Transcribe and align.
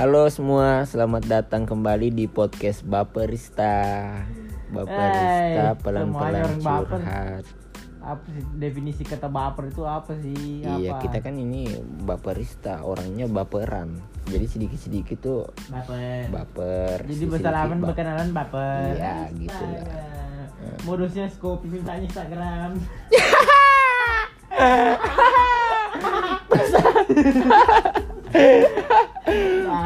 Halo 0.00 0.32
semua, 0.32 0.88
selamat 0.88 1.28
datang 1.28 1.68
kembali 1.68 2.08
di 2.08 2.24
podcast 2.24 2.80
Baperista. 2.80 4.08
Baperista 4.72 5.60
Hai, 5.60 5.76
pelan-pelan 5.76 6.56
curhat. 6.56 7.44
apa 8.00 8.24
sih 8.32 8.40
definisi 8.56 9.04
kata 9.04 9.28
baper 9.28 9.68
itu 9.68 9.84
apa 9.84 10.16
sih 10.16 10.64
Iya, 10.64 10.96
apa? 10.96 11.04
kita 11.04 11.20
kan 11.20 11.36
ini 11.36 11.68
Baperista, 12.00 12.80
orangnya 12.80 13.28
baperan. 13.28 14.00
Jadi 14.24 14.48
sedikit-sedikit 14.48 15.20
tuh 15.20 15.44
baper 15.68 16.32
baper. 16.32 17.04
jadi 17.04 17.24
bersalaman 17.28 17.84
berkenalan 17.84 18.32
baper 18.32 18.96
Iya, 18.96 19.28
gitu 19.36 19.52
lah. 19.52 19.84
Astaga. 19.84 20.80
modusnya 20.88 21.28
scope 21.28 21.68
mintanya 21.68 22.08
Instagram 22.08 22.80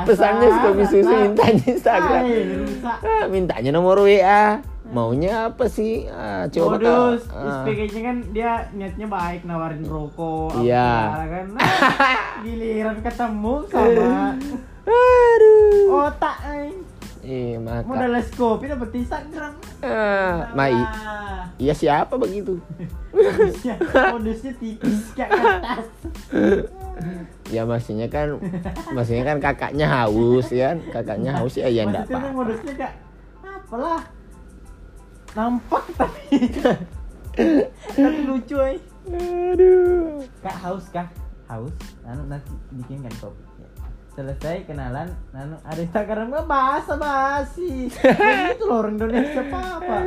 Pesannya 0.05 0.49
Skopi 0.51 0.85
susu 0.85 1.13
mintanya 1.15 1.65
Instagram. 1.67 2.23
Hai, 2.23 2.41
rusak. 2.57 2.99
Ah, 3.01 3.25
mintanya 3.27 3.71
nomor 3.71 4.01
WA. 4.01 4.61
Maunya 4.85 5.49
apa 5.49 5.65
sih? 5.67 6.05
Ah, 6.07 6.47
coba 6.47 6.77
modus 6.77 7.25
ah. 7.33 7.65
SPG-nya 7.65 8.01
kan 8.05 8.17
dia 8.31 8.51
niatnya 8.71 9.09
baik 9.09 9.43
nawarin 9.43 9.83
rokok 9.83 10.61
Iya. 10.61 11.25
kan 11.25 11.47
Nah, 11.51 12.21
giliran 12.45 13.01
ketemu 13.01 13.55
sama 13.67 14.37
Aduh. 14.85 16.05
otak 16.05 16.37
eh. 16.53 16.69
Eh, 17.25 17.57
maka. 17.57 17.89
modal 17.89 18.21
skopi 18.21 18.69
dapet 18.69 18.91
Instagram 18.95 19.53
Ah, 19.81 20.53
ma 20.53 20.67
i- 20.67 20.77
Nah. 20.77 21.49
iya 21.57 21.73
siapa 21.73 22.15
begitu? 22.15 22.61
modusnya 23.11 23.75
modusnya 24.11 24.53
tipis 24.55 25.13
kayak 25.13 25.33
kertas. 25.33 25.87
Ya 27.49 27.63
maksudnya 27.63 28.07
kan 28.07 28.37
maksudnya 28.91 29.25
kan 29.25 29.39
kakaknya 29.41 29.87
haus 29.87 30.49
ya 30.49 30.71
kan? 30.71 30.79
Kakaknya 30.93 31.31
haus 31.33 31.55
ya 31.55 31.67
ya 31.67 31.85
enggak 31.85 32.05
apa 32.07 32.29
modusnya 32.29 32.73
kayak 32.75 32.95
apalah 33.43 34.03
nampak 35.33 35.85
tapi. 35.97 36.37
Tapi 37.95 38.21
lucu 38.23 38.57
eh. 38.59 38.79
Aduh. 39.07 40.23
Kak 40.41 40.57
haus 40.61 40.89
kah? 40.89 41.09
Haus? 41.45 41.73
Anu 42.03 42.25
nanti 42.25 42.53
bikin 42.73 43.01
kan 43.01 43.13
kopi 43.19 43.44
selesai 44.15 44.67
kenalan 44.71 45.11
anu 45.35 45.59
ada 45.67 45.81
Instagram 45.83 46.31
gak 46.31 46.47
bahasa 46.47 46.95
basi. 46.95 47.91
Itu 48.55 48.65
loh 48.71 48.83
orang 48.83 48.95
Indonesia 48.99 49.43
apa 49.43 49.99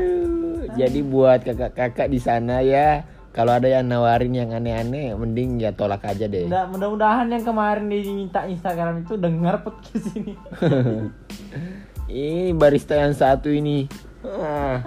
jadi 0.76 1.00
buat 1.02 1.42
kakak-kakak 1.48 2.08
di 2.12 2.20
sana 2.20 2.60
ya 2.60 3.08
kalau 3.32 3.54
ada 3.54 3.70
yang 3.70 3.86
nawarin 3.86 4.34
yang 4.34 4.50
aneh-aneh 4.50 5.14
mending 5.14 5.62
ya 5.62 5.70
tolak 5.70 6.02
aja 6.06 6.26
deh. 6.26 6.50
Nggak, 6.50 6.74
mudah-mudahan 6.74 7.30
yang 7.30 7.46
kemarin 7.46 7.86
diminta 7.86 8.50
Instagram 8.50 9.06
itu 9.06 9.14
dengar 9.14 9.62
podcast 9.62 10.10
ini. 10.18 10.34
Ini 12.08 12.56
barista 12.56 12.96
yang 12.96 13.12
satu 13.12 13.52
ini. 13.52 13.84
Ah, 14.24 14.80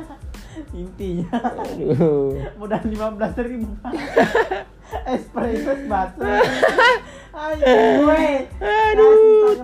intinya. 0.72 1.28
Aduh. 1.68 2.32
Modal 2.56 2.80
lima 2.88 3.12
belas 3.12 3.36
ribu. 3.36 3.68
Espresso 5.14 5.77
batu 5.86 6.24
ayo 7.30 8.10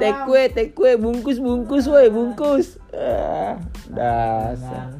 take 0.01 0.77
away 0.77 0.95
bungkus 0.97 1.39
bungkus 1.39 1.85
woi 1.89 2.09
bungkus. 2.09 2.81
Ah, 2.93 3.61
dasar 3.91 4.93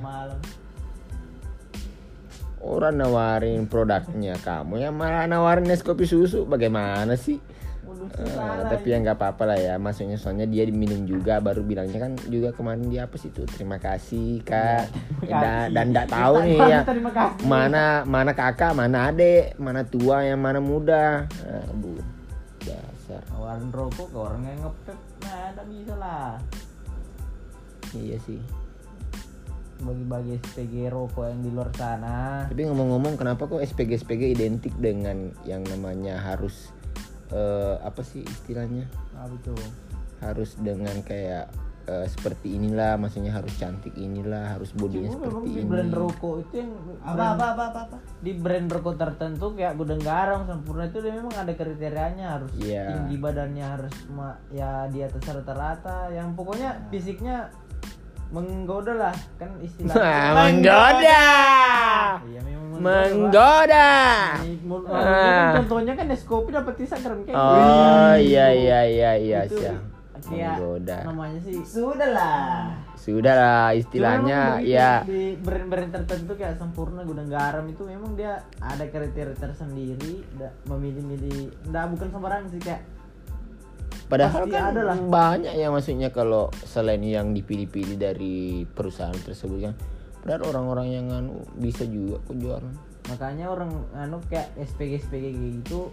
malam 0.00 0.40
orang 2.64 2.96
nawarin 2.96 3.68
produknya 3.68 4.40
kamu 4.40 4.88
yang 4.88 4.96
malah 4.96 5.28
nawarin 5.28 5.68
es 5.68 5.84
kopi 5.84 6.08
susu. 6.08 6.48
Bagaimana 6.48 7.14
sih? 7.14 7.36
Eh, 8.14 8.60
tapi 8.68 8.90
ya 8.90 9.00
nggak 9.00 9.16
apa-apa 9.20 9.44
lah 9.54 9.58
ya. 9.60 9.74
Maksudnya 9.76 10.16
soalnya 10.16 10.48
dia 10.48 10.64
diminum 10.64 11.04
juga 11.04 11.38
baru 11.38 11.60
bilangnya 11.60 12.00
kan 12.00 12.12
juga 12.26 12.56
kemarin 12.56 12.88
dia 12.88 13.04
apa 13.06 13.16
sih 13.20 13.30
tuh 13.30 13.44
terima 13.46 13.76
kasih 13.76 14.40
kak. 14.42 14.88
Terima 15.20 15.68
dan 15.70 15.92
nggak 15.92 16.08
tahu 16.08 16.34
nih 16.42 16.58
ya. 16.58 16.80
mana 17.44 18.02
mana 18.08 18.32
kakak 18.32 18.72
mana 18.72 19.12
adek 19.12 19.60
mana 19.60 19.84
tua 19.84 20.24
yang 20.24 20.40
mana 20.40 20.58
muda. 20.58 21.28
Aduh 21.44 22.13
Nawarin 23.44 23.76
rokok 23.76 24.08
ke 24.08 24.16
orang 24.16 24.42
yang 24.48 24.56
ngepet 24.64 24.98
nah 25.20 25.52
tidak 25.52 25.66
bisa 25.68 25.94
lah. 26.00 26.40
Iya 27.92 28.16
sih. 28.24 28.40
Bagi-bagi 29.84 30.40
SPG 30.40 30.88
rokok 30.88 31.28
yang 31.28 31.44
di 31.44 31.52
luar 31.52 31.68
sana. 31.76 32.48
Tapi 32.48 32.64
ngomong-ngomong 32.64 33.20
kenapa 33.20 33.44
kok 33.44 33.60
SPG 33.60 34.00
SPG 34.00 34.32
identik 34.32 34.72
dengan 34.80 35.28
yang 35.44 35.60
namanya 35.68 36.24
harus 36.24 36.72
eh, 37.36 37.76
apa 37.84 38.00
sih 38.00 38.24
istilahnya? 38.24 38.88
Apa 39.12 39.36
itu 39.36 39.52
harus 40.24 40.56
dengan 40.56 41.04
kayak 41.04 41.52
eh, 41.84 42.06
seperti 42.06 42.54
inilah 42.54 42.96
maksudnya 42.96 43.30
harus 43.30 43.52
cantik 43.54 43.92
inilah 43.92 44.54
harus 44.54 44.72
bodinya 44.72 45.10
Cuma 45.10 45.20
seperti 45.22 45.46
di 45.46 45.52
ini 45.54 45.64
brand 45.64 45.92
rokok 45.92 46.34
itu 46.40 46.54
yang 46.56 46.70
apa 46.98 47.12
brand- 47.12 47.20
apa 47.30 47.44
apa 47.44 47.62
apa, 47.62 47.80
apa? 47.84 47.96
di 48.18 48.32
brand 48.34 48.68
rokok 48.68 48.94
tertentu 48.94 49.46
kayak 49.52 49.74
gudang 49.74 50.00
garam 50.00 50.40
sempurna 50.42 50.84
itu 50.84 50.98
dia 50.98 51.12
memang 51.12 51.34
ada 51.34 51.52
kriterianya 51.52 52.26
harus 52.30 52.50
Iya. 52.56 52.84
tinggi 52.88 53.16
badannya 53.18 53.64
harus 53.66 53.94
ya 54.50 54.86
di 54.86 55.00
atas 55.00 55.22
rata-rata 55.22 56.08
yang 56.08 56.32
pokoknya 56.32 56.88
fisiknya 56.88 57.52
menggoda 58.30 58.92
lah 58.94 59.14
kan 59.36 59.46
istilahnya 59.60 60.32
menggoda 60.40 61.26
iya 62.24 62.40
memang 62.42 62.80
menggoda 62.80 63.90
Ah. 64.34 64.42
ini 64.42 64.58
kan 64.66 65.54
contohnya 65.56 65.92
kan 65.94 66.06
Nescopi 66.06 66.50
dapat 66.50 66.74
Instagram 66.76 67.22
kayak 67.22 67.36
oh 67.36 67.54
gitu. 68.10 68.26
iya 68.26 68.46
iya 68.50 68.80
iya 68.84 69.10
iya 69.14 69.40
Itu 69.44 69.60
siap 69.60 69.93
kayak 70.30 70.56
menggoda 70.56 70.98
namanya 71.04 71.38
sih 71.44 71.58
sudah 71.64 72.10
lah 72.10 72.72
sudah 72.96 73.34
lah 73.36 73.68
Cuma 73.74 73.80
istilahnya 73.80 74.40
begitu, 74.56 74.72
ya. 74.72 74.92
di 75.04 75.22
brand-brand 75.36 75.90
tertentu 75.92 76.32
kayak 76.40 76.56
sempurna 76.56 77.04
gudang 77.04 77.28
garam 77.28 77.68
itu 77.68 77.84
memang 77.84 78.16
dia 78.16 78.40
ada 78.64 78.88
kriteria 78.88 79.36
tersendiri 79.36 80.24
memilih-milih. 80.64 81.68
Nggak 81.68 81.84
bukan 81.92 82.08
sembarangan 82.08 82.48
sih 82.48 82.62
kayak 82.64 82.82
padahal 84.08 84.46
pasti 84.46 84.52
kan 84.52 84.64
ada 84.72 84.82
lah. 84.84 84.96
banyak 85.00 85.52
ya 85.56 85.68
maksudnya 85.72 86.08
kalau 86.12 86.52
selain 86.64 87.00
yang 87.00 87.32
dipilih-pilih 87.32 87.96
dari 87.96 88.68
perusahaan 88.68 89.16
tersebut 89.16 89.58
kan 89.64 89.74
padahal 90.20 90.42
orang-orang 90.54 90.88
yang 90.92 91.06
anu 91.12 91.40
bisa 91.56 91.88
juga 91.88 92.20
kok 92.28 92.36
jualan 92.36 92.74
makanya 93.08 93.48
orang 93.48 93.70
anu 93.96 94.20
kayak 94.28 94.52
SPG 94.60 95.08
SPG 95.08 95.26
gitu 95.32 95.88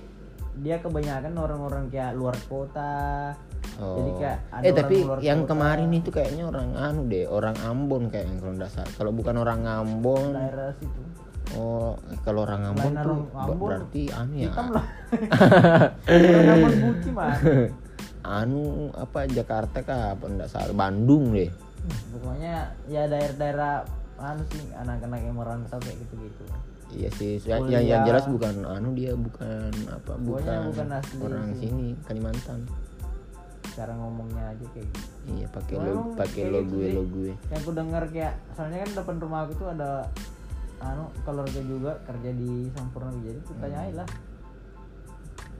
dia 0.60 0.84
kebanyakan 0.84 1.34
orang-orang 1.40 1.88
kayak 1.88 2.16
luar 2.16 2.36
kota 2.52 3.36
Oh. 3.82 3.98
jadi 3.98 4.12
kayak 4.14 4.38
ada 4.54 4.64
eh 4.66 4.74
tapi 4.78 4.96
yang 5.26 5.42
kota, 5.46 5.50
kemarin 5.58 5.90
itu 5.90 6.10
kayaknya 6.14 6.44
orang 6.50 6.70
anu 6.78 7.02
deh 7.10 7.26
orang 7.26 7.58
Ambon 7.66 8.14
kayaknya 8.14 8.38
kalau 8.38 8.54
nggak 8.58 8.72
salah. 8.74 8.94
Kalau 8.94 9.12
bukan 9.14 9.36
orang 9.42 9.62
Ambon. 9.66 10.38
Daerah 10.38 10.70
situ. 10.78 11.02
Oh 11.58 11.98
kalau 12.22 12.46
orang 12.46 12.62
Ambon 12.74 12.94
Lain 12.94 13.06
tuh 13.06 13.20
Ambon, 13.34 13.58
berarti 13.58 14.04
anu 14.14 14.34
ya. 14.38 14.50
hitam 14.54 14.68
lah. 14.70 14.86
Orang 16.14 16.48
Ambon 16.48 16.74
putih 16.78 17.12
mah 17.12 17.34
anu 18.22 18.94
apa 18.94 19.26
Jakarta 19.26 19.82
kah 19.82 20.14
apa 20.14 20.26
enggak 20.30 20.50
salah 20.54 20.76
Bandung 20.78 21.34
deh. 21.34 21.50
Pokoknya 22.14 22.70
ya 22.86 23.10
daerah-daerah 23.10 23.82
anu 24.22 24.46
sih 24.54 24.62
anak-anak 24.78 25.20
yang 25.26 25.36
merantau 25.38 25.82
kayak 25.82 25.98
gitu-gitu. 26.06 26.44
Iya 26.92 27.10
sih 27.16 27.40
yang, 27.48 27.66
Kuliah. 27.66 27.82
yang 27.82 28.02
jelas 28.04 28.28
bukan 28.28 28.68
anu 28.68 28.92
dia 28.92 29.16
bukan 29.16 29.72
apa 29.90 30.12
Pokoknya 30.20 30.60
bukan, 30.60 30.60
bukan 30.70 30.88
asli 31.00 31.18
orang 31.24 31.48
sih. 31.56 31.72
sini 31.72 31.88
Kalimantan 32.04 32.60
cara 33.72 33.94
ngomongnya 33.96 34.52
aja 34.52 34.66
kayak 34.76 34.88
gitu. 34.92 35.08
Iya 35.32 35.48
pakai 35.48 35.76
lo 35.78 35.92
pakai 36.14 36.44
lo 36.48 36.60
gitu 36.62 36.74
gue 36.74 36.88
lo 36.92 37.04
gue 37.08 37.32
yang 37.50 37.60
aku 37.62 37.72
dengar 37.72 38.04
kayak 38.10 38.34
soalnya 38.54 38.78
kan 38.84 38.92
depan 39.00 39.16
rumah 39.18 39.40
aku 39.48 39.54
tuh 39.56 39.68
ada 39.72 39.92
anu 40.82 41.06
keluarga 41.22 41.62
juga 41.62 41.92
kerja 42.04 42.30
di 42.34 42.68
Sampurna 42.74 43.14
jadi 43.22 43.40
tuh 43.46 43.56
tanyain 43.62 43.94
lah 43.96 44.10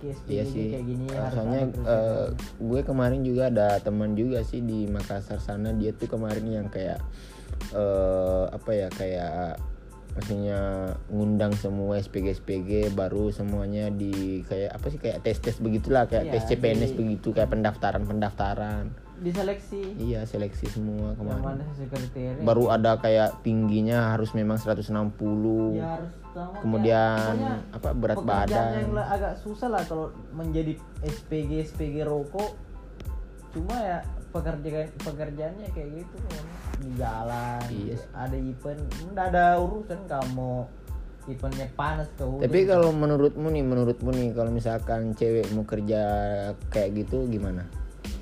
kayak 0.02 0.18
SPG 0.18 0.30
Iya 0.34 0.44
sih. 0.50 0.68
kayak 0.74 0.86
gini 0.90 1.06
harus 1.14 1.34
soalnya 1.38 1.62
eh, 1.86 2.28
gue 2.58 2.82
kemarin 2.82 3.22
juga 3.22 3.44
ada 3.48 3.78
teman 3.78 4.18
juga 4.18 4.42
sih 4.42 4.66
di 4.66 4.90
Makassar 4.90 5.38
sana. 5.38 5.70
Dia 5.78 5.94
tuh 5.94 6.10
kemarin 6.10 6.42
yang 6.50 6.68
kayak 6.74 6.98
eh 7.70 8.44
apa 8.50 8.72
ya 8.74 8.88
kayak 8.90 9.62
maksudnya 10.12 10.60
ngundang 11.08 11.54
semua 11.54 11.96
SPG 11.98 12.36
SPG 12.36 12.70
baru 12.92 13.30
semuanya 13.30 13.88
di 13.88 14.44
kayak 14.44 14.76
apa 14.76 14.86
sih 14.88 15.00
kayak 15.00 15.24
tes 15.24 15.38
tes 15.38 15.56
begitulah 15.58 16.04
kayak 16.06 16.28
Iya, 16.28 16.32
tes 16.34 16.44
CPNS 16.50 16.92
di- 16.92 16.98
begitu 16.98 17.32
kayak 17.32 17.50
pendaftaran 17.50 18.04
pendaftaran 18.04 18.92
diseleksi. 19.22 20.02
Iya 20.02 20.26
seleksi 20.26 20.66
semua 20.68 21.14
kemarin. 21.14 21.62
baru 22.42 22.74
ada 22.74 22.98
kayak 22.98 23.46
tingginya 23.46 24.18
harus 24.18 24.34
memang 24.34 24.58
160 24.58 25.78
ya 25.78 25.94
harus 25.94 26.10
sama 26.34 26.58
kemudian 26.58 27.38
kayak- 27.38 27.62
apa 27.72 27.90
berat 27.94 28.18
badan. 28.20 28.82
yang 28.82 28.98
agak 28.98 29.38
susah 29.38 29.70
lah 29.70 29.86
kalau 29.86 30.10
menjadi 30.34 30.74
SPG 31.06 31.70
SPG 31.70 32.02
rokok. 32.02 32.58
Cuma 33.54 33.78
ya 33.78 34.02
pekerjaan 34.32 34.88
pekerjaannya 34.98 35.68
kayak 35.70 35.90
gitu 35.98 36.16
kan 36.26 36.44
di 36.78 36.90
jalan 36.96 37.62
Iya 37.70 37.96
ada 38.12 38.36
event 38.36 38.82
nggak 39.08 39.26
ada 39.30 39.46
urusan 39.58 40.00
kamu 40.06 40.54
eventnya 41.24 41.68
panas 41.72 42.08
ke 42.12 42.24
hujan 42.24 42.44
Tapi 42.44 42.60
kalau 42.66 42.90
menurutmu 42.90 43.48
nih, 43.48 43.62
menurutmu 43.62 44.10
nih, 44.10 44.30
kalau 44.32 44.50
misalkan 44.50 45.14
cewek 45.14 45.46
mau 45.52 45.62
kerja 45.62 46.02
kayak 46.68 46.90
gitu 46.98 47.28
gimana? 47.28 47.68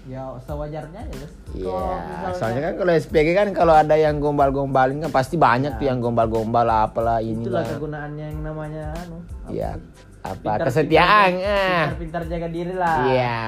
ya 0.04 0.26
sewajarnya 0.42 1.00
aja 1.00 1.16
Bos. 1.16 1.34
Iya, 1.54 1.70
misalnya- 1.70 2.34
soalnya 2.34 2.62
kan 2.66 2.74
kalau 2.76 2.92
SPG 2.92 3.28
kan 3.32 3.48
kalau 3.54 3.74
ada 3.74 3.94
yang 3.94 4.18
gombal-gombalin 4.18 5.00
kan 5.00 5.14
pasti 5.14 5.38
banyak 5.38 5.78
tuh 5.78 5.86
yang 5.86 6.02
gombal-gombal 6.02 6.66
apalah 6.66 7.22
itulah 7.22 7.62
inilah. 7.62 7.66
kegunaannya 7.70 8.26
yang 8.26 8.42
namanya 8.42 8.84
anu 8.98 9.22
apa 9.40 9.54
Iya. 9.54 9.70
sih? 9.72 9.86
Apa 10.20 10.34
Pintar- 10.36 10.66
kesetiaan 10.66 11.32
pintar- 11.32 11.46
ah. 11.48 11.84
pintar-pintar 11.86 12.22
jaga 12.26 12.48
diri 12.50 12.74
lah 12.74 12.98
Iya. 13.06 13.40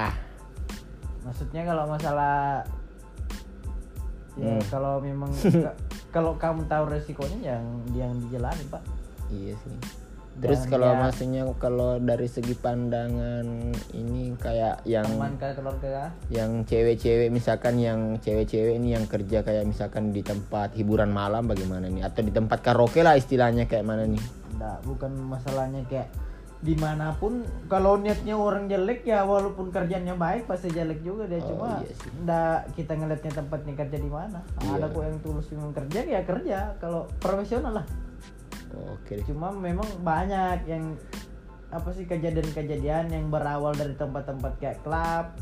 Maksudnya 1.22 1.62
kalau 1.64 1.86
masalah 1.86 2.66
ya 4.34 4.48
Hmm. 4.50 4.64
kalau 4.68 4.94
memang 4.98 5.30
ka- 5.66 5.78
kalau 6.10 6.34
kamu 6.36 6.64
tahu 6.66 6.84
resikonya 6.88 7.40
yang 7.52 7.64
yang 7.94 8.12
dijalani 8.20 8.64
pak 8.68 8.84
Iya 9.28 9.56
sih. 9.58 9.76
Terus 10.34 10.64
Dan 10.64 10.70
kalau 10.70 10.90
ya- 10.90 11.00
maksudnya 11.02 11.42
kalau 11.56 11.92
dari 11.98 12.24
segi 12.26 12.52
pandangan 12.54 13.44
ini 13.92 14.32
kayak 14.36 14.84
yang 14.84 15.04
teman 15.06 15.36
ke 15.36 15.52
keluarga 15.54 16.08
yang 16.28 16.64
cewek-cewek 16.64 17.28
misalkan 17.30 17.76
yang 17.78 18.00
cewek-cewek 18.18 18.76
ini 18.76 18.92
yang 18.92 19.06
kerja 19.06 19.40
kayak 19.42 19.64
misalkan 19.66 20.10
di 20.10 20.20
tempat 20.22 20.72
hiburan 20.74 21.08
malam 21.10 21.44
bagaimana 21.46 21.88
nih 21.88 22.02
atau 22.02 22.20
di 22.22 22.32
tempat 22.32 22.60
karaoke 22.60 23.00
lah 23.00 23.14
istilahnya 23.14 23.68
kayak 23.68 23.84
mana 23.84 24.04
nih 24.06 24.24
Nggak, 24.54 24.78
bukan 24.86 25.12
masalahnya 25.22 25.84
kayak 25.86 26.08
di 26.62 26.78
mana 26.78 27.10
pun 27.18 27.42
kalau 27.66 27.98
niatnya 27.98 28.38
orang 28.38 28.70
jelek 28.70 29.02
ya 29.02 29.26
walaupun 29.26 29.74
kerjanya 29.74 30.14
baik 30.14 30.46
pasti 30.46 30.70
jelek 30.70 31.02
juga 31.02 31.26
dia. 31.26 31.42
Oh, 31.42 31.58
cuma 31.58 31.82
iya 31.82 31.94
ndak 32.22 32.60
kita 32.78 32.94
ngeliatnya 32.94 33.32
tempatnya 33.34 33.74
kerja 33.82 33.98
di 33.98 34.10
mana. 34.10 34.46
Ada 34.62 34.86
Iya. 34.86 34.94
kok 34.94 35.02
yang 35.02 35.20
tulus 35.26 35.48
memang 35.50 35.74
kerja 35.74 36.00
ya 36.06 36.22
kerja. 36.22 36.58
Kalau 36.78 37.10
profesional 37.18 37.82
lah. 37.82 37.86
Oke. 38.94 39.18
Deh 39.18 39.26
cuma 39.26 39.50
memang 39.50 39.90
banyak 40.06 40.70
yang 40.70 40.94
apa 41.74 41.90
sih 41.98 42.06
kejadian-kejadian 42.06 43.10
yang 43.10 43.26
berawal 43.34 43.74
dari 43.74 43.98
tempat-tempat 43.98 44.54
kayak 44.62 44.78
klub 44.86 45.34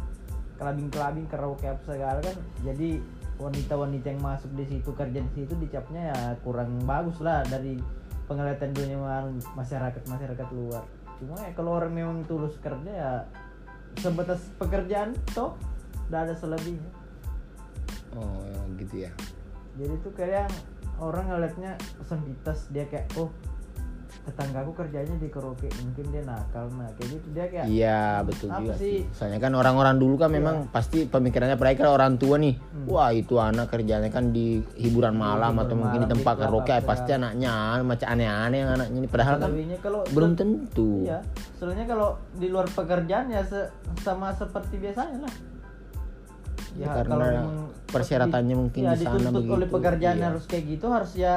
kelabing-kelabing 0.55 1.27
karaoke 1.27 1.67
apa 1.67 1.83
segala 1.83 2.19
kan. 2.23 2.35
Jadi 2.63 3.03
wanita-wanita 3.39 4.07
yang 4.07 4.23
masuk 4.23 4.51
di 4.55 4.65
situ 4.67 4.91
kerja 4.95 5.19
di 5.19 5.31
situ 5.35 5.51
dicapnya 5.59 6.15
ya 6.15 6.19
kurang 6.43 6.79
bagus 6.83 7.19
lah 7.23 7.43
dari 7.47 7.79
penglihatan 8.27 8.75
dunia 8.75 9.25
masyarakat 9.57 10.03
masyarakat 10.05 10.47
luar 10.53 10.83
cuma 11.19 11.35
ya 11.43 11.51
kalau 11.51 11.75
orang 11.75 11.91
memang 11.91 12.17
tulus 12.23 12.55
kerja 12.63 12.91
ya 12.91 13.13
sebatas 13.99 14.39
pekerjaan 14.55 15.11
toh 15.35 15.59
udah 16.09 16.25
ada 16.25 16.33
selebihnya. 16.33 16.91
Oh 18.17 18.65
gitu 18.79 19.05
ya. 19.05 19.11
Jadi 19.77 19.93
tuh 20.01 20.13
kayak 20.15 20.49
orang 20.97 21.29
ngeliatnya 21.29 21.77
sempitas 22.07 22.71
dia 22.73 22.87
kayak 22.89 23.05
oh 23.19 23.29
tetanggaku 24.29 24.71
kerjanya 24.73 25.15
di 25.15 25.27
karaoke 25.27 25.65
mungkin 25.75 26.05
dia 26.07 26.21
nakal 26.21 26.69
nah 26.71 26.85
kayak 26.93 27.09
gitu 27.11 27.27
dia 27.29 27.45
kayak 27.45 27.65
iya 27.65 28.01
betul 28.21 28.47
juga 28.51 28.73
sih? 28.75 29.01
sih 29.01 29.09
soalnya 29.11 29.39
kan 29.39 29.51
orang-orang 29.51 29.97
dulu 29.97 30.15
kan 30.15 30.29
memang 30.29 30.69
pasti 30.69 31.03
pemikirannya 31.03 31.55
mereka 31.55 31.89
orang 31.89 32.15
tua 32.15 32.37
nih 32.37 32.53
Hmm. 32.69 32.85
wah 32.87 33.09
itu 33.09 33.35
anak 33.35 33.67
kerjanya 33.67 34.07
kan 34.07 34.29
di 34.29 34.61
hiburan 34.75 35.11
malam 35.11 35.51
hiburan 35.51 35.65
atau 35.65 35.75
mungkin 35.75 35.99
di 35.99 36.05
malam, 36.05 36.13
tempat 36.15 36.33
di 36.33 36.37
klub 36.37 36.45
karaoke 36.47 36.71
apa 36.71 36.85
pasti 36.85 37.11
anaknya 37.11 37.51
macam 37.81 38.07
aneh-aneh 38.07 38.57
yang 38.57 38.71
anaknya 38.71 38.97
ini 38.97 39.07
padahal 39.07 39.35
kan 39.35 39.49
kalau 39.79 40.01
belum 40.07 40.31
tentu 40.33 40.91
iya 41.03 41.19
soalnya 41.55 41.85
kalau 41.85 42.09
di 42.33 42.47
luar 42.47 42.69
pekerjaan 42.69 43.25
ya 43.27 43.41
se- 43.41 43.73
sama 43.99 44.29
seperti 44.31 44.77
biasanya 44.77 45.19
lah 45.21 45.33
Ya, 46.77 46.85
karena 46.93 47.15
memang 47.17 47.49
persyaratannya 47.89 48.55
mungkin 48.55 48.81
ya, 48.85 48.93
di 48.93 49.01
sana 49.01 49.17
dituntut 49.19 49.41
oleh 49.41 49.65
begitu. 49.65 49.73
pekerjaan 49.73 50.15
Iya. 50.15 50.25
harus 50.29 50.43
kayak 50.45 50.63
gitu 50.69 50.85
harus 50.87 51.11
ya 51.17 51.35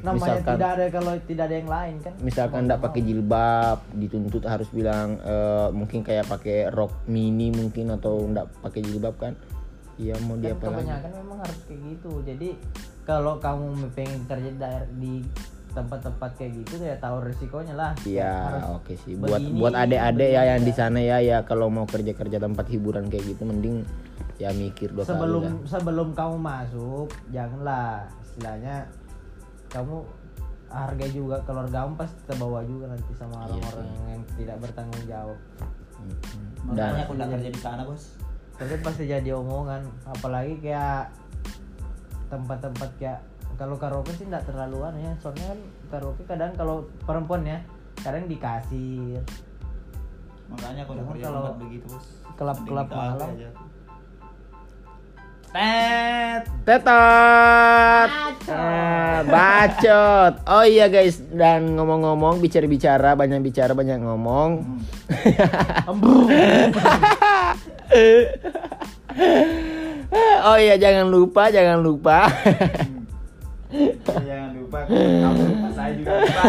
namanya 0.00 0.40
Misalkan- 0.40 0.56
tidak 0.56 0.70
ada 0.72 0.84
kalau 0.88 1.12
tidak 1.28 1.44
ada 1.46 1.56
yang 1.60 1.70
lain 1.70 1.94
kan? 2.00 2.12
misalkan 2.20 2.60
nggak 2.64 2.80
pakai 2.80 3.00
jilbab 3.04 3.78
dituntut 3.92 4.44
harus 4.48 4.68
bilang 4.72 5.20
eh, 5.20 5.68
mungkin 5.70 6.00
kayak 6.00 6.24
pakai 6.26 6.72
rok 6.72 7.04
mini 7.04 7.52
mungkin 7.52 7.92
atau 7.92 8.24
enggak 8.24 8.48
pakai 8.60 8.80
jilbab 8.80 9.14
kan? 9.20 9.34
Iya 10.00 10.16
mau 10.24 10.40
dia 10.40 10.56
kan 10.56 10.56
apa 10.56 10.64
lagi? 10.64 10.76
kebanyakan 10.80 11.10
memang 11.20 11.38
harus 11.44 11.60
kayak 11.68 11.80
gitu. 11.92 12.12
Jadi 12.24 12.48
kalau 13.04 13.34
kamu 13.36 13.66
pengen 13.92 14.20
kerja 14.24 14.48
di 14.48 14.64
di 14.96 15.12
tempat-tempat 15.70 16.30
kayak 16.34 16.52
gitu 16.64 16.82
ya 16.82 16.96
tahu 16.98 17.22
resikonya 17.22 17.74
lah. 17.78 17.92
Iya, 18.02 18.64
oke 18.74 18.96
sih. 19.06 19.14
Buat 19.14 19.38
begini, 19.38 19.58
buat 19.60 19.74
adik-adik 19.76 20.30
ya 20.34 20.42
yang 20.50 20.62
di 20.66 20.72
ya. 20.74 20.78
sana 20.78 20.98
ya 20.98 21.18
ya. 21.22 21.38
Kalau 21.46 21.70
mau 21.70 21.86
kerja-kerja 21.86 22.42
tempat 22.42 22.66
hiburan 22.66 23.06
kayak 23.06 23.36
gitu 23.36 23.42
mending 23.46 23.86
ya 24.40 24.50
mikir 24.56 24.90
dua 24.90 25.04
sebelum 25.04 25.42
kali 25.44 25.52
lah. 25.52 25.68
sebelum 25.68 26.08
kamu 26.16 26.36
masuk 26.40 27.08
janganlah. 27.30 28.08
Istilahnya 28.24 28.74
kamu 29.70 29.96
hargai 30.68 31.10
juga 31.10 31.42
keluargamu 31.42 31.94
pasti 31.94 32.18
terbawa 32.24 32.62
juga 32.62 32.86
nanti 32.86 33.10
sama 33.12 33.42
Iya 33.42 33.58
orang-orang 33.58 33.88
yang 34.08 34.22
tidak 34.34 34.56
bertanggung 34.58 35.04
jawab 35.04 35.38
Mhm. 36.00 36.44
Makanya 36.64 36.76
Dan 36.96 37.02
aku 37.02 37.12
nggak 37.14 37.30
kerja 37.30 37.50
di 37.50 37.60
sana 37.60 37.82
bos. 37.82 38.04
tapi 38.54 38.74
pasti 38.78 39.04
jadi 39.04 39.30
omongan 39.32 39.82
apalagi 40.06 40.60
kayak 40.60 41.12
tempat-tempat 42.26 42.90
kayak 42.96 43.20
kalau 43.54 43.76
karaoke 43.76 44.12
sih 44.12 44.24
nggak 44.24 44.44
terlalu 44.44 44.80
aneh 44.82 45.02
ya 45.02 45.12
soalnya 45.18 45.46
kan 45.46 45.60
karaoke 45.90 46.22
kadang 46.24 46.52
kalau 46.54 46.76
perempuan 47.02 47.42
ya 47.42 47.58
kadang 47.98 48.24
di 48.24 48.36
kasir 48.36 49.20
Makanya 50.46 50.82
aku 50.82 50.92
nggak 50.92 51.06
kerja 51.10 51.26
kalau 51.26 51.52
begitu 51.56 51.86
bos. 51.86 52.06
kelab-kelab 52.34 52.88
malam. 52.90 53.28
aja. 53.30 53.48
Tet. 55.50 56.46
Tetot. 56.62 58.10
Ah, 58.50 59.18
bacot. 59.26 60.46
Oh 60.46 60.62
iya 60.62 60.86
guys, 60.86 61.18
dan 61.34 61.74
ngomong-ngomong 61.74 62.38
bicara-bicara 62.38 63.18
banyak 63.18 63.42
bicara 63.42 63.74
banyak 63.74 63.98
ngomong. 63.98 64.62
oh 70.46 70.56
iya 70.58 70.78
jangan 70.78 71.10
lupa, 71.10 71.50
jangan 71.50 71.82
lupa. 71.82 72.30
Jangan 74.06 74.50
lupa, 74.54 74.78
kamu 74.86 75.42
lupa, 75.50 75.68
saya 75.74 75.92
juga 75.98 76.12
lupa. 76.22 76.46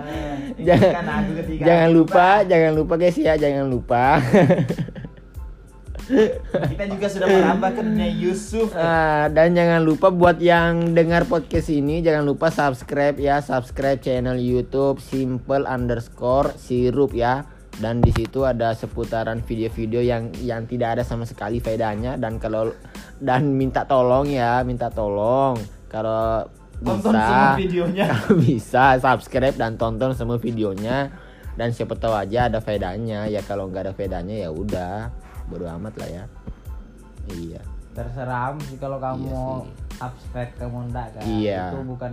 Eh, 0.00 0.34
jangan, 0.64 0.90
kan 0.90 1.06
aku 1.12 1.30
jangan 1.60 1.88
lupa, 1.90 2.26
jangan 2.46 2.72
lupa 2.78 2.94
guys 2.94 3.18
ya, 3.18 3.34
jangan 3.34 3.66
lupa. 3.66 4.22
Kita 6.10 6.84
juga 6.90 7.06
sudah 7.06 7.26
merambah 7.30 7.70
ke 7.78 7.80
dunia 7.86 8.10
Yusuf. 8.10 8.72
Ah, 8.80 9.28
dan 9.28 9.52
jangan 9.52 9.84
lupa 9.84 10.08
buat 10.08 10.40
yang 10.40 10.96
dengar 10.96 11.28
podcast 11.28 11.68
ini 11.68 12.00
jangan 12.00 12.24
lupa 12.24 12.48
subscribe 12.48 13.14
ya 13.20 13.44
subscribe 13.44 14.00
channel 14.00 14.40
YouTube 14.40 14.98
simple 14.98 15.68
underscore 15.68 16.50
sirup 16.56 17.14
ya. 17.14 17.46
Dan 17.80 18.02
di 18.02 18.10
situ 18.10 18.44
ada 18.44 18.74
seputaran 18.74 19.40
video-video 19.40 20.02
yang 20.02 20.32
yang 20.42 20.66
tidak 20.66 20.98
ada 20.98 21.02
sama 21.06 21.28
sekali 21.28 21.62
faedahnya. 21.62 22.18
Dan 22.18 22.42
kalau 22.42 22.72
dan 23.20 23.54
minta 23.54 23.86
tolong 23.86 24.26
ya 24.26 24.64
minta 24.66 24.90
tolong. 24.90 25.60
Kalau 25.90 26.48
Tonton 26.80 27.12
bisa 27.12 27.28
semua 27.28 27.60
videonya. 27.60 28.04
kalau 28.12 28.34
bisa 28.40 28.84
subscribe 28.96 29.56
dan 29.56 29.76
tonton 29.76 30.16
semua 30.16 30.40
videonya. 30.40 31.12
Dan 31.54 31.76
siapa 31.76 31.92
tahu 31.92 32.16
aja 32.16 32.48
ada 32.48 32.64
faedahnya. 32.64 33.28
Ya 33.28 33.44
kalau 33.44 33.68
nggak 33.68 33.90
ada 33.90 33.92
faedahnya 33.92 34.48
ya 34.48 34.50
udah 34.50 35.12
bodo 35.50 35.66
amat 35.68 35.94
lah 35.96 36.08
ya. 36.08 36.24
Iya. 37.28 37.60
Terserah 37.90 38.54
sih 38.62 38.78
kalau 38.78 38.96
kamu 38.96 39.18
Iya 39.20 39.34
mau 39.34 39.50
sih. 39.60 39.74
subscribe 39.92 40.52
kamu 40.56 40.78
enggak 40.88 41.06
kan? 41.10 41.22
Iya. 41.26 41.62
itu 41.66 41.78
bukan 41.84 42.12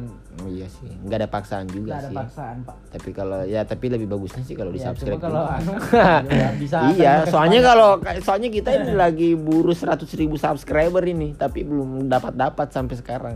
iya 0.50 0.67
sih. 0.67 0.89
Nggak 1.00 1.17
ada 1.17 1.29
paksaan 1.29 1.65
juga 1.67 1.88
nggak 1.88 2.00
ada 2.00 2.10
sih. 2.10 2.17
paksaan 2.17 2.56
pak. 2.65 2.75
Tapi 2.91 3.10
kalau 3.13 3.39
ya 3.46 3.62
tapi 3.62 3.86
lebih 3.88 4.08
bagusnya 4.08 4.41
sih 4.41 4.53
kalau 4.53 4.70
di 4.70 4.82
Ya, 4.82 4.89
subscribe 4.89 5.22
kalau 5.22 5.46
anu, 5.46 5.74
bisa 6.62 6.77
iya 6.91 7.24
soalnya 7.24 7.62
kalau 7.62 7.89
soalnya 8.20 8.50
kita 8.50 8.74
ini 8.75 8.91
lagi 8.91 9.29
buru 9.34 9.70
100.000 9.70 10.01
ribu 10.17 10.36
subscriber 10.36 11.03
ini 11.03 11.34
tapi 11.34 11.62
belum 11.62 12.10
dapat 12.10 12.34
dapat 12.34 12.67
sampai 12.67 12.96
sekarang. 12.98 13.36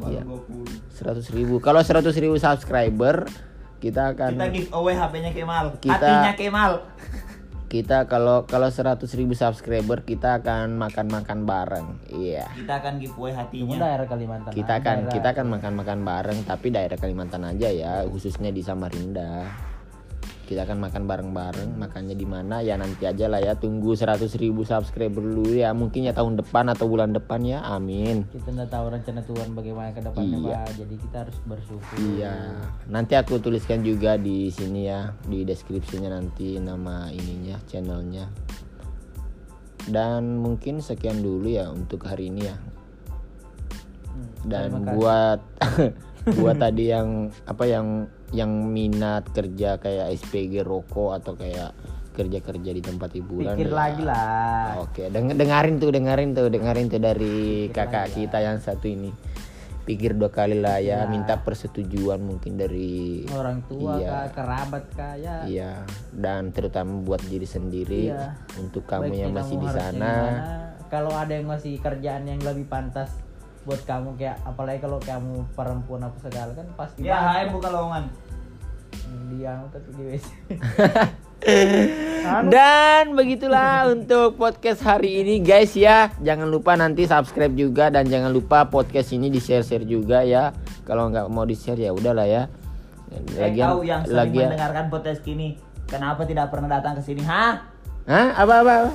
Iya. 0.00 0.26
Baru 0.26 0.42
20. 0.50 1.22
100.000 1.22 1.38
ribu. 1.38 1.54
Kalau 1.62 1.80
100.000 1.80 2.18
ribu 2.20 2.36
subscriber 2.36 3.30
kita 3.78 4.12
akan 4.12 4.36
Kita 4.36 4.46
giveaway 4.50 4.92
HP-nya 4.92 5.30
Kemal. 5.32 5.64
Kita- 5.78 5.96
Hatinya 5.96 6.34
Kemal. 6.34 6.72
Kita 7.70 8.10
kalau 8.10 8.50
kalau 8.50 8.66
100.000 8.66 8.98
ribu 9.14 9.38
subscriber 9.38 10.02
kita 10.02 10.42
akan 10.42 10.74
makan 10.74 11.06
makan 11.06 11.38
bareng. 11.46 11.88
Iya. 12.10 12.50
Kita 12.50 12.82
akan 12.82 12.98
giveaway 12.98 13.30
cuma 13.30 13.40
hatinya. 13.46 13.78
daerah 13.78 14.06
Kalimantan 14.10 14.50
kita 14.50 14.72
aja, 14.74 14.82
akan 14.82 14.96
daerah- 14.98 15.14
kita 15.14 15.28
akan 15.30 15.46
makan 15.46 15.72
makan 15.78 15.98
bareng 16.02 16.38
tapi 16.42 16.66
daerah 16.74 16.98
Kalimantan 16.98 17.46
aja 17.46 17.70
ya 17.70 18.02
khususnya 18.10 18.50
di 18.50 18.66
Samarinda 18.66 19.46
kita 20.50 20.66
akan 20.66 20.82
makan 20.82 21.06
bareng-bareng 21.06 21.78
makannya 21.78 22.18
di 22.18 22.26
mana? 22.26 22.58
Ya 22.58 22.74
nanti 22.74 23.06
aja 23.06 23.30
lah 23.30 23.38
ya. 23.38 23.54
Tunggu 23.54 23.94
100.000 23.94 24.34
ribu 24.42 24.66
subscriber 24.66 25.22
dulu 25.22 25.54
ya. 25.54 25.70
Mungkin 25.70 26.02
ya 26.02 26.10
tahun 26.10 26.42
depan 26.42 26.66
atau 26.74 26.90
bulan 26.90 27.14
depan 27.14 27.38
ya. 27.46 27.62
Amin. 27.62 28.26
Kita 28.34 28.50
nggak 28.50 28.66
tahu 28.66 28.90
rencana 28.90 29.22
Tuhan 29.22 29.54
bagaimana 29.54 29.94
ke 29.94 30.02
depannya 30.02 30.38
Iya. 30.42 30.58
pak. 30.66 30.74
Jadi 30.74 30.94
kita 30.98 31.16
harus 31.22 31.38
bersyukur. 31.46 31.96
Iya. 32.02 32.34
Nanti 32.90 33.14
aku 33.14 33.38
tuliskan 33.38 33.86
juga 33.86 34.18
di 34.18 34.50
sini 34.50 34.90
ya 34.90 35.14
di 35.22 35.46
deskripsinya 35.46 36.10
nanti 36.10 36.58
nama 36.58 37.06
ininya 37.14 37.54
channelnya. 37.70 38.26
Dan 39.86 40.42
mungkin 40.42 40.82
sekian 40.82 41.22
dulu 41.22 41.46
ya 41.46 41.70
untuk 41.70 42.10
hari 42.10 42.26
ini 42.26 42.50
ya. 42.50 42.58
Hmm, 44.10 44.50
dan 44.50 44.82
buat 44.98 45.38
buat 46.22 46.56
tadi 46.56 46.84
yang 46.86 47.08
apa 47.44 47.64
yang 47.64 47.86
yang 48.30 48.50
minat 48.66 49.26
kerja 49.28 49.76
kayak 49.76 50.12
SPG 50.14 50.60
rokok 50.60 51.16
atau 51.16 51.32
kayak 51.34 51.72
kerja-kerja 52.10 52.70
di 52.70 52.80
tempat 52.80 53.10
hiburan 53.12 53.54
pikir 53.54 53.66
ya. 53.66 53.74
lagi 53.74 54.02
lah 54.02 54.82
Oke, 54.82 55.08
deng- 55.08 55.32
dengerin 55.32 55.76
tuh, 55.76 55.88
dengerin 55.88 56.30
tuh, 56.32 56.46
dengerin 56.46 56.86
tuh 56.88 57.00
dari 57.00 57.38
kakak 57.68 58.12
kita 58.12 58.38
yang 58.38 58.58
satu 58.58 58.84
ini. 58.84 59.08
Pikir 59.80 60.12
dua 60.12 60.28
kali 60.28 60.54
lah 60.54 60.78
ya, 60.78 61.02
minta 61.04 61.34
persetujuan 61.36 62.20
mungkin 62.20 62.54
dari 62.54 63.24
orang 63.26 63.64
tua 63.64 63.96
Iya. 63.96 64.06
kah 64.06 64.26
kerabat 64.36 64.84
kah 64.92 65.14
ya 65.16 65.36
iya 65.48 65.72
dan 66.12 66.52
terutama 66.52 67.00
buat 67.00 67.18
diri 67.24 67.42
sendiri 67.44 68.06
Iya. 68.06 68.36
untuk 68.56 68.84
kamu 68.84 69.08
Baiknya 69.08 69.22
yang 69.24 69.32
masih 69.32 69.56
kamu 69.56 69.64
di 69.64 69.70
sana. 69.72 70.14
kalau 70.86 71.10
ada 71.10 71.32
yang 71.32 71.48
masih 71.48 71.74
kerjaan 71.76 72.22
yang 72.24 72.38
lebih 72.38 72.66
pantas 72.66 73.10
buat 73.68 73.80
kamu 73.84 74.16
kayak 74.16 74.40
apalagi 74.42 74.80
kalau 74.80 74.96
kamu 75.02 75.44
perempuan 75.52 76.00
apa 76.08 76.16
segala 76.24 76.50
kan 76.56 76.66
pasti 76.80 77.04
Ya, 77.04 77.20
hai 77.20 77.52
buka 77.52 77.68
lowongan. 77.68 78.08
yang 79.10 79.24
dia 79.30 79.52
tapi 79.68 79.88
di 79.94 80.02
WC 80.16 80.26
Dan 82.52 83.16
begitulah 83.16 83.84
untuk 83.96 84.36
podcast 84.36 84.84
hari 84.84 85.24
ini 85.24 85.40
guys 85.40 85.72
ya. 85.72 86.12
Jangan 86.20 86.44
lupa 86.46 86.76
nanti 86.76 87.08
subscribe 87.08 87.56
juga 87.56 87.88
dan 87.88 88.04
jangan 88.04 88.28
lupa 88.28 88.68
podcast 88.68 89.16
ini 89.16 89.32
di 89.32 89.40
share-share 89.40 89.88
juga 89.88 90.20
ya. 90.20 90.52
Kalau 90.84 91.08
nggak 91.08 91.32
mau 91.32 91.48
di 91.48 91.56
share 91.56 91.80
ya 91.80 91.96
udahlah 91.96 92.28
ya. 92.28 92.42
Eh, 93.10 93.50
kau 93.56 93.82
yang 93.82 94.04
sering 94.06 94.14
lagi 94.20 94.38
mendengarkan 94.38 94.86
podcast 94.92 95.22
ini, 95.26 95.58
kenapa 95.88 96.22
tidak 96.28 96.52
pernah 96.52 96.78
datang 96.78 97.00
ke 97.00 97.02
sini? 97.02 97.24
Hah? 97.24 97.66
Hah? 98.06 98.28
Apa 98.36 98.54
apa? 98.62 98.72
apa? 98.84 98.90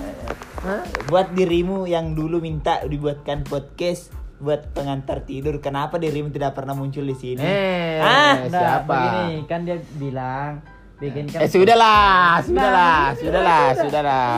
Hah? 0.63 0.81
Buat 1.12 1.34
dirimu 1.36 1.84
yang 1.89 2.15
dulu 2.15 2.39
minta 2.39 2.79
dibuatkan 2.86 3.43
podcast 3.43 4.13
buat 4.36 4.68
pengantar 4.72 5.24
tidur, 5.24 5.58
kenapa 5.58 5.96
dirimu 5.96 6.27
tidak 6.27 6.54
pernah 6.54 6.74
muncul 6.74 7.01
di 7.01 7.15
sini? 7.15 7.39
Eh, 7.39 7.98
Ah, 7.98 8.46
Nah, 8.46 8.51
siapa? 8.51 8.84
begini 8.86 9.48
kan 9.48 9.63
dia 9.63 9.77
bilang 9.96 10.60
bikin 10.96 11.28
kan 11.28 11.40
Eh 11.40 11.50
sudahlah, 11.50 12.40
sudahlah, 12.40 13.12
sudahlah, 13.14 13.66
sudahlah. 13.74 14.32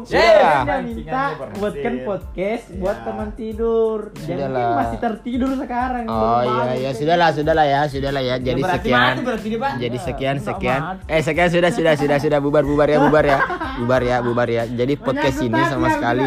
Sudahlah. 0.00 0.60
Dia 0.62 0.76
minta 0.80 1.22
buatkan 1.54 1.94
podcast 2.02 2.64
buat 2.74 2.96
Ya. 2.96 3.04
teman 3.04 3.28
tidur. 3.32 3.98
Mungkin 4.10 4.48
masih 4.50 4.98
tertidur 4.98 5.50
sekarang. 5.54 6.04
Oh 6.06 6.40
iya 6.40 6.72
ya 6.78 6.90
sudahlah 6.90 7.28
sudahlah 7.30 7.66
ya 7.66 7.80
sudahlah 7.84 8.22
ya 8.22 8.36
jadi 8.36 8.56
berarti 8.58 8.78
sekian 8.82 9.00
mati 9.02 9.20
berarti 9.22 9.46
dia, 9.46 9.58
Pak. 9.58 9.72
jadi 9.76 9.96
sekian 9.98 10.34
Enggak 10.34 10.48
sekian 10.48 10.80
mati. 10.80 11.02
eh 11.06 11.20
sekian 11.20 11.48
sudah 11.50 11.70
sudah 11.70 11.94
sudah 11.94 12.18
sudah 12.18 12.38
bubar 12.38 12.62
bubar 12.62 12.88
ya 12.88 12.98
bubar 12.98 13.24
ya 13.24 13.38
bubar 13.76 14.02
ya 14.02 14.16
bubar 14.20 14.48
ya 14.48 14.62
jadi 14.66 14.94
podcast 14.96 15.38
ini 15.38 15.60
sama 15.66 15.88
sekali 15.90 16.24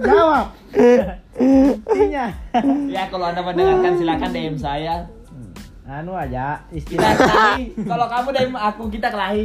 jawab. 0.00 0.46
Intinya. 1.34 2.26
Ya 2.86 3.02
kalau 3.08 3.26
anda 3.26 3.42
mendengarkan 3.42 3.92
silakan 3.96 4.30
DM 4.30 4.56
saya. 4.56 5.06
Anu 5.84 6.12
aja 6.12 6.64
istilah 6.70 7.12
kelahi. 7.12 7.76
kalau 7.84 8.08
kamu 8.08 8.28
DM 8.32 8.54
aku 8.54 8.88
kita 8.88 9.08
kelahi. 9.08 9.44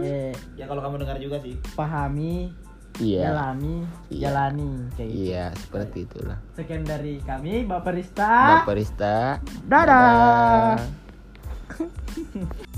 eh, 0.00 0.32
Ya 0.52 0.64
kalau 0.64 0.80
kamu 0.80 1.00
dengar 1.00 1.16
juga 1.16 1.40
sih. 1.40 1.56
pahami, 1.72 2.52
iya 2.98 3.32
jalani, 3.32 3.88
Iya. 4.06 4.20
jalani 4.28 4.70
kayak 4.94 5.08
gitu. 5.08 5.20
iya 5.24 5.44
seperti 5.56 5.98
itulah 6.04 6.38
Sekian 6.52 6.84
dari 6.84 7.16
kami 7.20 7.64
Bapak 7.64 7.96
Rista. 7.96 8.60
Bapak 8.60 8.76
Rista 8.76 9.40
Dadah. 9.64 10.76
Dadah. 10.76 10.76